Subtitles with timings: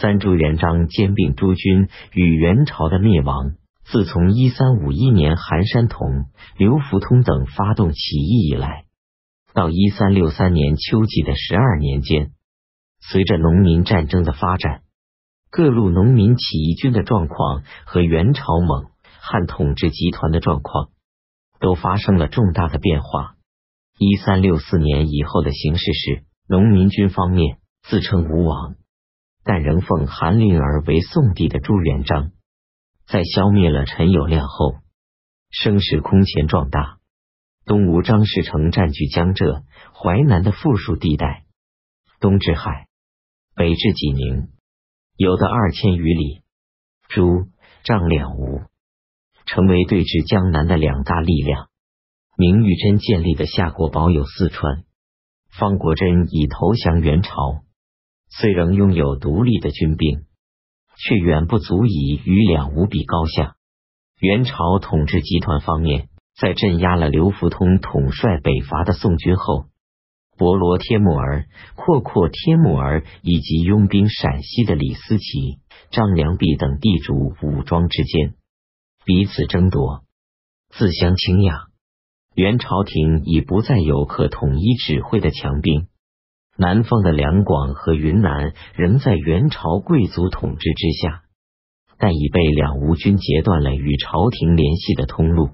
[0.00, 3.52] 三朱元璋兼并诸军与元朝的灭亡。
[3.90, 6.26] 自从一三五一年韩山童、
[6.58, 8.84] 刘福通等发动起义以来，
[9.54, 12.32] 到一三六三年秋季的十二年间，
[13.00, 14.82] 随着农民战争的发展，
[15.50, 18.90] 各路农民起义军的状况和元朝蒙
[19.20, 20.90] 汉统治集团的状况
[21.60, 23.36] 都发生了重大的变化。
[23.98, 28.74] 一三六四年以后的形势是，农民军方面自称吴王，
[29.48, 32.32] 但仍奉韩林儿为宋帝的朱元璋。
[33.06, 34.74] 在消灭了陈友谅后，
[35.48, 36.98] 声势空前壮大。
[37.64, 39.62] 东吴张士诚占据江浙、
[39.94, 41.44] 淮南的富庶地带，
[42.20, 42.88] 东至海，
[43.54, 44.48] 北至济宁，
[45.16, 46.42] 有的二千余里。
[47.08, 47.46] 朱、
[47.84, 48.60] 张两吴
[49.46, 51.70] 成为对峙江南的两大力量。
[52.36, 54.84] 明玉珍建立的夏国保有四川，
[55.58, 57.64] 方国珍已投降元朝，
[58.30, 60.24] 虽仍拥有独立的军兵。
[61.00, 63.54] 却远不足以与两吴比高下。
[64.20, 69.66] 元朝统治集团方面，在镇压了刘福通统帅北伐的宋军后，
[70.36, 75.60] 博罗帖木儿、阔阔帖木儿以及拥兵陕西的李思齐、
[75.92, 78.34] 张良弼等地主武装之间
[79.04, 80.02] 彼此争夺，
[80.70, 81.68] 自相倾轧。
[82.34, 85.86] 元朝廷已不再有可统一指挥的强兵。
[86.60, 91.22] 南方的两广和云南仍在元朝贵族统治之下，
[91.98, 95.50] 但已被两吴军截断了与朝廷联系的通路。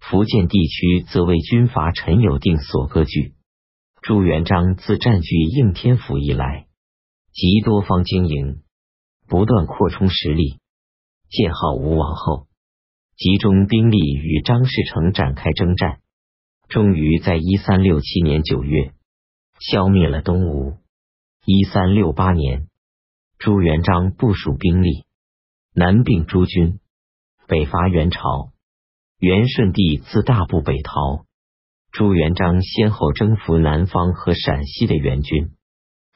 [0.00, 3.34] 福建地区则为军阀陈友定所割据。
[4.02, 6.66] 朱元璋自占据应天府以来，
[7.32, 8.62] 即多方经营，
[9.28, 10.58] 不断扩充实力。
[11.30, 12.48] 建号吴王后，
[13.16, 16.00] 集中兵力与张士诚展开征战，
[16.68, 18.90] 终于在一三六七年九月。
[19.58, 20.78] 消灭了东吴。
[21.46, 22.68] 一三六八年，
[23.38, 25.04] 朱元璋部署兵力，
[25.74, 26.80] 南并诸军，
[27.46, 28.52] 北伐元朝。
[29.18, 31.24] 元顺帝自大部北逃。
[31.92, 35.54] 朱元璋先后征服南方和陕西的元军，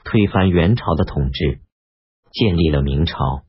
[0.04, 1.60] 推翻元朝的统治，
[2.32, 3.44] 建立了明朝。